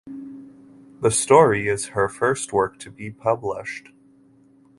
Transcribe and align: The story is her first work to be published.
The 1.03 1.11
story 1.11 1.67
is 1.67 1.89
her 1.89 2.09
first 2.09 2.51
work 2.51 2.79
to 2.79 2.89
be 2.89 3.11
published. 3.11 3.89